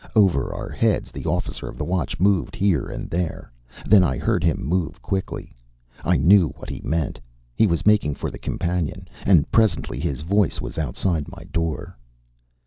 [0.15, 3.51] Over our heads the officer of the watch moved here and there.
[3.85, 5.55] Then I heard him move quickly.
[6.03, 7.19] I knew what that meant.
[7.53, 11.95] He was making for the companion; and presently his voice was outside my door.